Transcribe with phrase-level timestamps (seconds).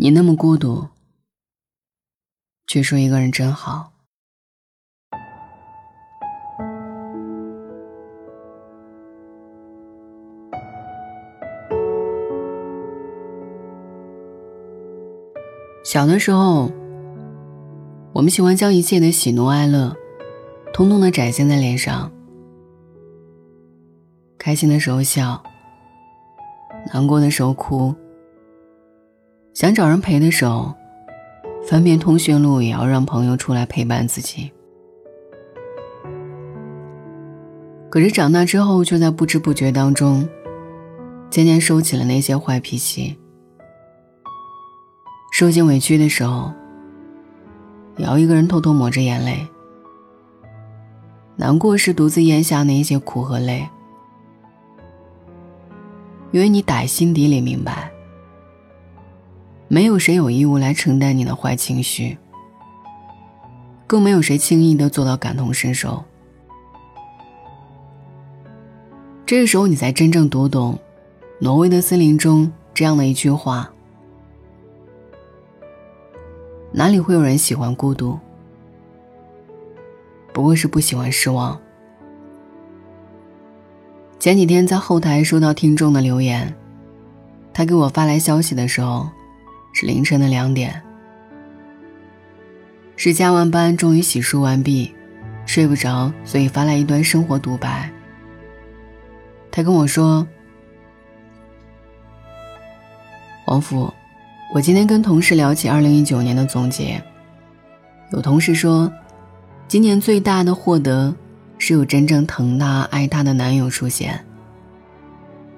[0.00, 0.86] 你那么孤独，
[2.68, 3.90] 却说一个人真好。
[15.82, 16.70] 小的时候，
[18.12, 19.96] 我们喜欢将一切的喜怒哀乐，
[20.72, 22.08] 通通的展现在脸上。
[24.38, 25.42] 开心的时候笑，
[26.94, 27.92] 难过的时候哭。
[29.58, 30.72] 想找人陪的时候，
[31.66, 34.52] 翻遍通讯录也要让朋友出来陪伴自己。
[37.90, 40.28] 可是长大之后，却在不知不觉当中，
[41.28, 43.18] 渐渐收起了那些坏脾气。
[45.32, 46.52] 受尽委屈的时候，
[47.96, 49.44] 也要一个人偷偷抹着眼泪。
[51.34, 53.68] 难过时，独自咽下那些苦和泪，
[56.30, 57.90] 因为你打心底里明白。
[59.70, 62.16] 没有谁有义务来承担你的坏情绪，
[63.86, 66.02] 更没有谁轻易的做到感同身受。
[69.26, 70.74] 这个时候，你才真正读懂
[71.38, 73.70] 《挪威的森林》中这样的一句话
[76.72, 78.18] ：“哪里会有人喜欢孤独？
[80.32, 81.60] 不过是不喜欢失望。”
[84.18, 86.56] 前几天在后台收到听众的留言，
[87.52, 89.10] 他给我发来消息的时候。
[89.80, 90.82] 是凌晨的两点，
[92.96, 94.92] 是加完班终于洗漱完毕，
[95.46, 97.88] 睡不着，所以发来一段生活独白。
[99.52, 100.26] 他跟我说
[103.46, 103.94] ：“王福，
[104.52, 107.00] 我今天跟同事聊起二零一九年的总结，
[108.10, 108.92] 有同事说，
[109.68, 111.14] 今年最大的获得
[111.56, 114.24] 是有真正疼她爱她的男友出现，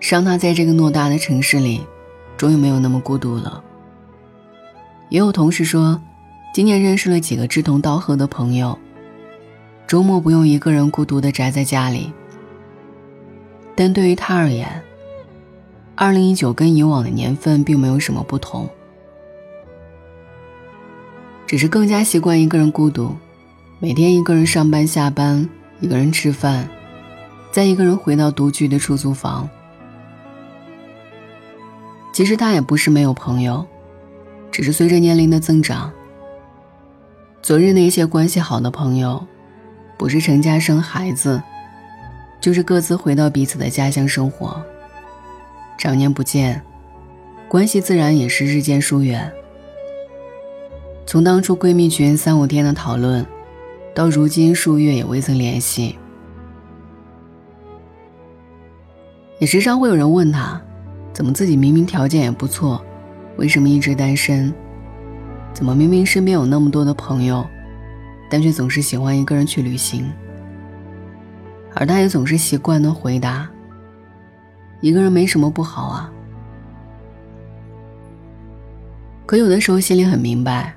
[0.00, 1.80] 让她在这个偌大的城市里，
[2.36, 3.64] 终于没有那么孤独了。”
[5.12, 6.00] 也有同事说，
[6.54, 8.78] 今年认识了几个志同道合的朋友，
[9.86, 12.10] 周末不用一个人孤独的宅在家里。
[13.74, 14.82] 但对于他而言，
[15.94, 18.66] 二零一九跟以往的年份并没有什么不同，
[21.46, 23.14] 只是更加习惯一个人孤独，
[23.80, 25.46] 每天一个人上班下班，
[25.80, 26.66] 一个人吃饭，
[27.50, 29.46] 再一个人回到独居的出租房。
[32.14, 33.66] 其实他也不是没有朋友。
[34.52, 35.90] 只是随着年龄的增长，
[37.40, 39.26] 昨日那些关系好的朋友，
[39.96, 41.42] 不是成家生孩子，
[42.38, 44.62] 就是各自回到彼此的家乡生活。
[45.78, 46.62] 常年不见，
[47.48, 49.32] 关系自然也是日渐疏远。
[51.06, 53.26] 从当初闺蜜群三五天的讨论，
[53.94, 55.98] 到如今数月也未曾联系。
[59.38, 60.60] 也时常会有人问她，
[61.14, 62.84] 怎么自己明明条件也不错？
[63.36, 64.52] 为什么一直单身？
[65.52, 67.46] 怎么明明身边有那么多的朋友，
[68.30, 70.10] 但却总是喜欢一个人去旅行？
[71.74, 73.48] 而他也总是习惯的回答
[74.80, 76.12] ：“一个人没什么不好啊。”
[79.26, 80.74] 可有的时候心里很明白，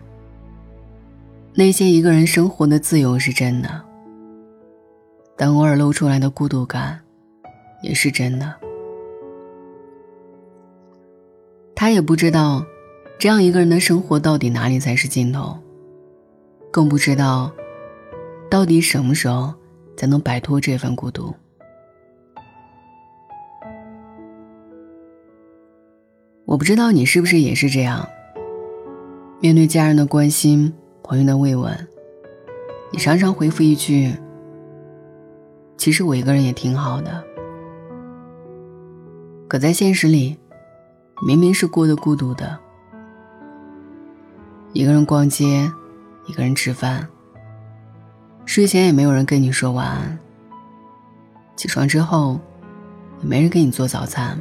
[1.53, 3.81] 那些一个人生活的自由是真的，
[5.35, 6.99] 但偶尔露出来的孤独感，
[7.81, 8.65] 也是真的。
[11.75, 12.66] 他也不知道，
[13.19, 15.58] 这样一个人的生活到底哪里才是尽头，
[16.72, 17.52] 更不知道，
[18.50, 19.53] 到底什么时候
[19.97, 21.35] 才能摆脱这份孤独。
[26.46, 28.08] 我不知道你是不是也是这样。
[29.41, 31.88] 面对家人的关心、朋友的慰问，
[32.90, 34.16] 你常常回复一句
[35.75, 37.22] ：“其实我一个人也挺好的。”
[39.50, 40.38] 可在现实里。
[41.22, 42.58] 明明是过得孤独的，
[44.74, 45.72] 一个人逛街，
[46.26, 47.08] 一个人吃饭。
[48.46, 50.20] 睡前也没有人跟你说晚安。
[51.56, 52.38] 起床之后，
[53.22, 54.38] 也没人给你做早餐。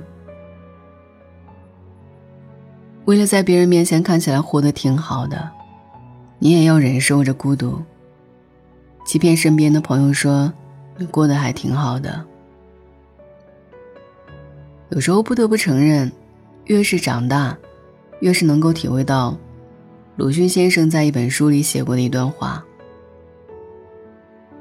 [3.05, 5.49] 为了在别人面前看起来活得挺好的，
[6.41, 7.81] 你也要忍受着孤独，
[9.06, 10.53] 欺骗身边的朋友说
[10.97, 12.25] 你过得还挺好的。
[14.88, 16.11] 有时候不得不承认。
[16.66, 17.55] 越是长大，
[18.20, 19.37] 越是能够体会到，
[20.16, 22.64] 鲁迅先生在一本书里写过的一段话：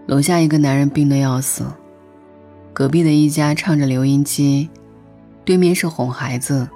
[0.05, 1.65] 楼下一个男人病得要死，
[2.73, 4.69] 隔壁的一家唱着留音机，
[5.45, 6.67] 对面是哄孩子，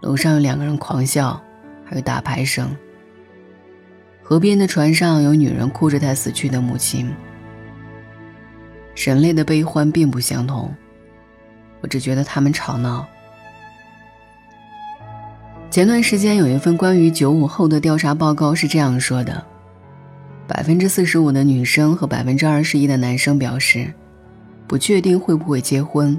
[0.00, 1.42] 楼上有两个人狂笑，
[1.84, 2.68] 还有打牌声。
[4.22, 7.12] 河边的船上有女人哭着她死去的母亲。
[8.94, 10.72] 人类的悲欢并不相同，
[11.80, 13.04] 我只觉得他们吵闹。
[15.76, 19.44] 前段时间有一份关于九五后的调查报告是这样说的：
[20.48, 23.92] 百分之四十五的女生和百分之二十一的男生表示
[24.66, 26.18] 不确定会不会结婚，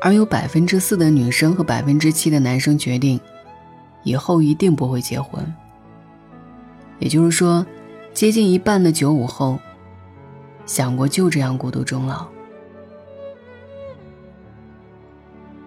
[0.00, 3.20] 而有百分之四的女生和百分之七的男生决定
[4.02, 5.44] 以后一定不会结婚。
[7.00, 7.66] 也就是说，
[8.14, 9.58] 接近一半的九五后
[10.64, 12.26] 想过就这样孤独终老。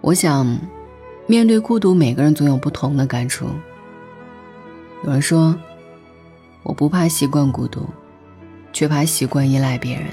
[0.02, 0.60] 我想，
[1.32, 3.48] 面对孤独，每个人总有不同的感触。
[5.06, 5.56] 有人说，
[6.62, 7.88] 我不怕习惯孤独，
[8.74, 10.08] 却怕习惯依赖别人。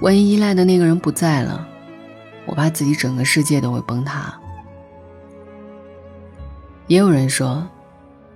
[0.00, 1.66] 万一依赖的那个人不在了，
[2.44, 4.38] 我怕自己整个世界都会崩塌。
[6.86, 7.66] 也有人说。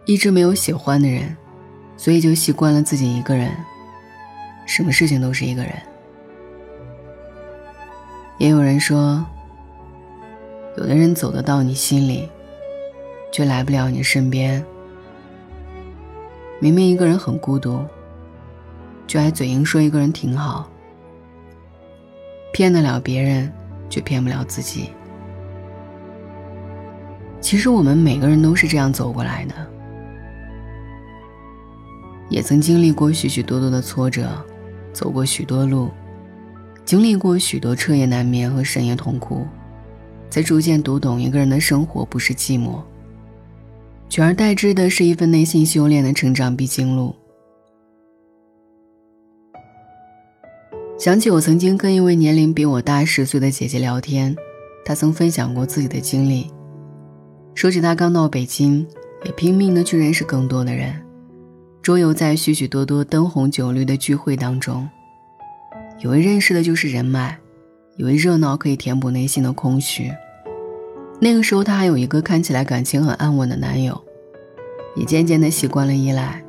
[0.06, 1.36] 一直没有喜欢的人，
[1.96, 3.54] 所以就习惯了自己一个人，
[4.66, 5.72] 什么事情都是一个人。
[8.38, 9.24] 也有人说，
[10.76, 12.28] 有的人走得到你心里，
[13.30, 14.64] 却来不了你身边。
[16.60, 17.84] 明明一个人很孤独，
[19.06, 20.70] 却还嘴硬说一个人挺好，
[22.52, 23.52] 骗得了别人，
[23.90, 24.90] 却骗不了自己。
[27.40, 29.54] 其实我们每个人都是这样走过来的。
[32.30, 34.30] 也曾经历过许许多多的挫折，
[34.92, 35.90] 走过许多路，
[36.82, 39.46] 经历过许多彻夜难眠和深夜痛哭，
[40.32, 42.80] 才逐渐读懂一个人的生活不是寂寞，
[44.08, 47.14] 取而代之的是一份内心修炼的成长必经路。
[50.98, 54.34] 想起我曾经跟一位年龄比我大十岁的姐姐聊天，
[54.86, 56.50] 她曾分享过自己的经历，
[57.54, 58.86] 说起她刚到北京，
[59.26, 60.94] 也拼命的去认识更多的人。
[61.82, 64.88] 周游在许许多多灯红酒绿的聚会当中，
[66.02, 67.36] 以为认识的就是人脉，
[67.98, 70.10] 以为热闹可以填补内心的空虚。
[71.24, 74.02] 那个时候，她还有一个看起来感情很安稳的男友，
[74.96, 76.42] 也渐渐的习惯了依赖。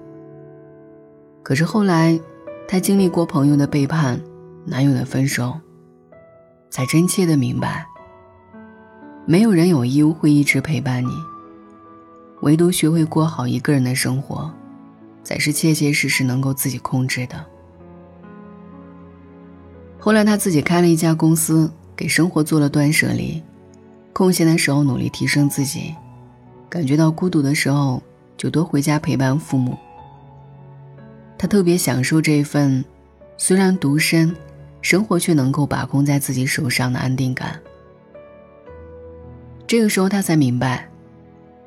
[1.44, 2.20] 可是后来，
[2.68, 4.20] 她经历过朋友的背叛，
[4.66, 5.54] 男友的分手，
[6.72, 7.86] 才真切的明白，
[9.28, 11.12] 没有人有义务会一直陪伴你，
[12.42, 14.52] 唯独学会过好一个人的生活。
[15.24, 17.46] 才是切切实实能够自己控制的。
[19.98, 23.42] 后来他自己开了一家公司，给生活做了断舍离，
[24.14, 25.94] 空闲的时候努力提升自己，
[26.70, 28.02] 感觉到孤独的时候
[28.38, 29.78] 就多回家陪伴父母。
[31.38, 32.86] 他特别享受这一份，
[33.38, 34.34] 虽然独身，
[34.82, 37.60] 生活却能够把控在自己手上的安定感。
[39.68, 40.88] 这个时候他才明白，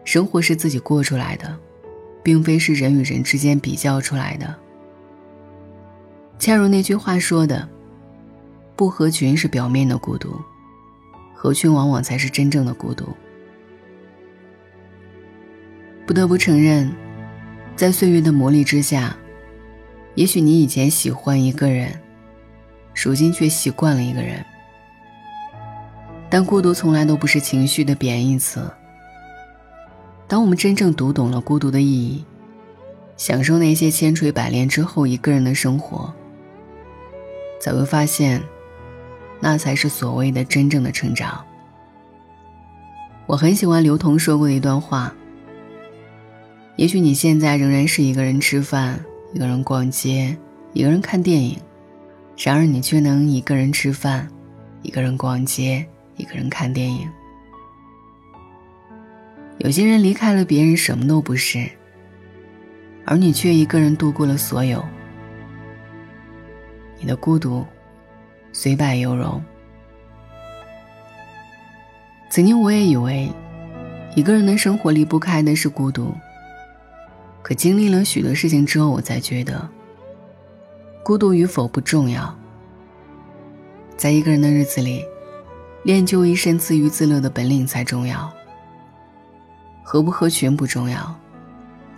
[0.05, 1.59] 生活是自己过出来的。
[2.27, 4.53] 并非是人与人之间比较出来的。
[6.41, 7.69] 恰如那句话说的
[8.75, 10.37] ：“不合群是表面的孤独，
[11.37, 13.15] 合群往往才是真正的孤独。”
[16.05, 16.91] 不得不承认，
[17.77, 19.17] 在岁月的磨砺之下，
[20.15, 21.93] 也许你以前喜欢一个人，
[22.95, 24.45] 如今却习惯了一个人。
[26.31, 28.69] 但孤独从来都不是情绪的贬义词。
[30.29, 32.25] 当我们真正读懂了孤独的意义，
[33.17, 36.13] 享受那些千锤百炼之后一个人的生活，
[37.61, 38.43] 才会发现，
[39.41, 41.45] 那才是所谓的真正的成长。
[43.27, 45.13] 我很喜欢刘同说过的一段话：，
[46.77, 48.99] 也许你现在仍然是一个人吃饭，
[49.33, 50.37] 一个人逛街，
[50.73, 51.59] 一个人看电影，
[52.37, 54.29] 然而你却能一个人吃饭，
[54.83, 55.85] 一个人逛街，
[56.17, 57.09] 一个人看电影。
[59.59, 61.69] 有些人离开了别人，什么都不是，
[63.05, 64.85] 而你却一个人度过了所有。
[67.01, 67.67] 你的孤独，
[68.59, 69.45] 虽败犹荣。
[72.31, 73.31] 曾经我也以为，
[74.15, 76.15] 一个人的生活离不开的是孤独。
[77.43, 79.69] 可经历了许多事情之后，我才觉得，
[81.05, 82.35] 孤独与否不重要。
[83.95, 85.05] 在一个人的日子里，
[85.83, 88.33] 练就一身自娱自乐的本领才重要。
[89.83, 91.15] 合不合群不重要，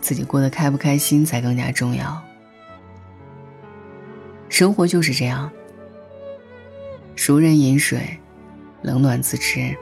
[0.01, 2.21] 自己过得开不开心才更加重要。
[4.49, 5.49] 生活就是这样，
[7.19, 8.17] 熟人饮水，
[8.81, 9.77] 冷暖自知。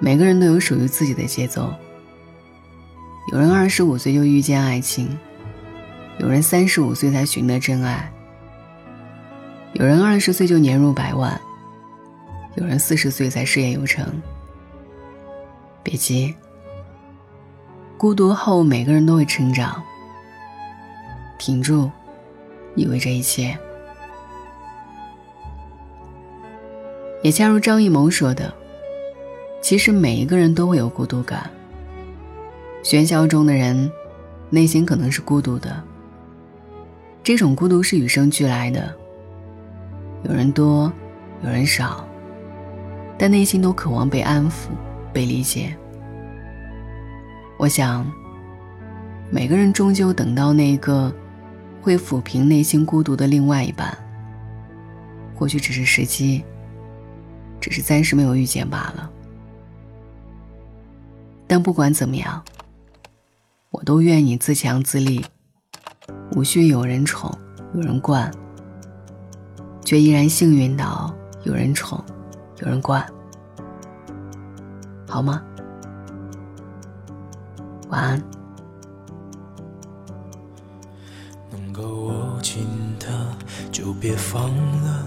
[0.00, 1.72] 每个人都有属于自己的节奏。
[3.32, 5.16] 有人二十五岁就遇见爱情，
[6.18, 8.12] 有人三十五岁才寻得真爱，
[9.74, 11.40] 有人二十岁就年入百万，
[12.56, 14.04] 有人四十岁才事业有成。
[15.84, 16.34] 别急，
[17.96, 19.80] 孤独后每个人都会成长。
[21.38, 21.88] 挺住，
[22.74, 23.56] 意味着一切。
[27.22, 28.52] 也恰如张艺谋说的
[29.60, 31.50] ：“其实每一个人都会有孤独感。
[32.82, 33.90] 喧嚣中的人，
[34.48, 35.82] 内心可能是孤独的。
[37.22, 38.94] 这种孤独是与生俱来的。
[40.24, 40.90] 有人多，
[41.44, 42.08] 有人少，
[43.18, 44.70] 但内心都渴望被安抚、
[45.12, 45.76] 被理解。
[47.58, 48.10] 我想，
[49.30, 51.14] 每个人终究等到那个
[51.82, 53.94] 会抚平内心孤独的另外一半。
[55.34, 56.42] 或许只是时机，
[57.60, 59.10] 只是暂时没有遇见罢了。
[61.46, 62.42] 但不管怎么样，
[63.70, 65.24] 我都愿你自强自立，
[66.32, 67.36] 无需有人宠
[67.74, 68.32] 有人惯，
[69.84, 71.14] 却依然幸运到
[71.44, 72.02] 有人宠
[72.58, 73.04] 有人惯，
[75.08, 75.42] 好吗？
[77.88, 78.22] 晚安。
[81.50, 82.64] 能够握紧
[83.00, 83.36] 的
[83.72, 85.06] 就别放了，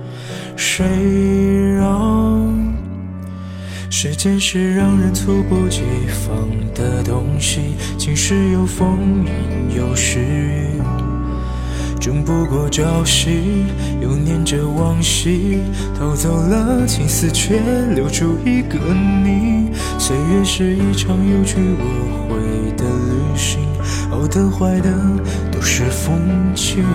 [0.63, 0.85] 谁
[1.75, 2.55] 让
[3.89, 7.75] 时间是让人猝不及防的东西？
[7.97, 10.79] 晴时有风，阴有时雨，
[11.99, 13.65] 争不过朝夕，
[14.03, 15.57] 又念着往昔，
[15.97, 17.59] 偷走了青丝，却
[17.95, 19.71] 留住一个你。
[19.97, 22.37] 岁月是一场有去无回
[22.77, 23.61] 的旅行。
[24.11, 24.93] 好的坏的
[25.51, 26.85] 都是风景，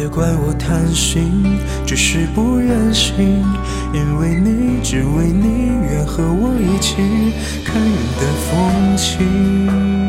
[0.00, 3.44] 别怪我贪心，只是不愿醒。
[3.92, 6.94] 因为你，只为你，愿和我一起
[7.66, 10.00] 看云淡风轻。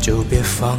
[0.00, 0.78] 就别放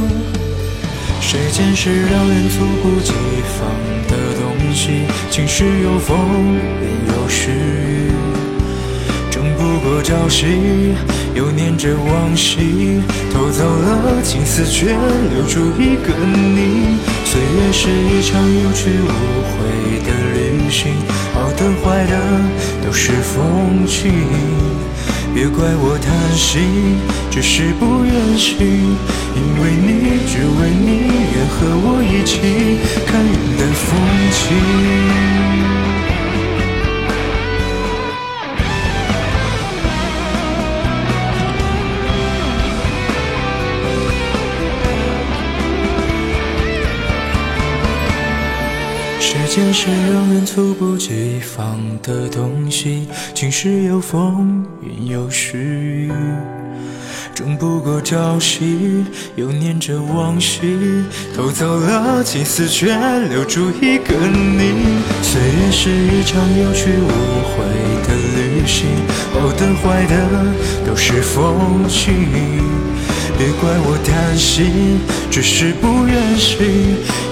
[1.61, 3.13] 时间是让人猝不及
[3.59, 3.69] 防
[4.07, 5.05] 的东西？
[5.29, 6.17] 晴时有风，
[6.81, 8.11] 阴有时雨，
[9.29, 10.95] 争不过朝夕，
[11.35, 16.97] 又念着往昔，偷走了青丝，却留住一个你。
[17.25, 19.11] 岁月是一场有去无
[19.45, 20.95] 回的旅行，
[21.35, 22.19] 好的坏的
[22.83, 24.70] 都是风景。
[25.33, 28.51] 别怪我贪心，只是不愿醒。
[29.33, 33.87] 因为你，只为你，愿和我一起看云淡风
[34.31, 35.30] 轻。
[49.53, 56.09] 时间是让人猝不及防的东西，晴时有风，阴有时雨，
[57.35, 59.03] 争不过朝夕，
[59.35, 61.03] 又念着往昔，
[61.35, 62.95] 偷走了青丝，却
[63.27, 65.01] 留住一个你。
[65.21, 67.09] 岁月是一场有去无
[67.51, 67.65] 回
[68.07, 68.87] 的旅行，
[69.33, 72.70] 好的坏的都是风景。
[73.41, 74.99] 别怪我贪心，
[75.31, 76.59] 只是不愿醒。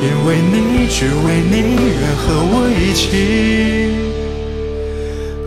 [0.02, 3.94] 因为你，只为你，愿和我一起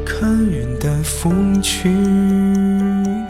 [0.07, 3.22] 看云淡风轻。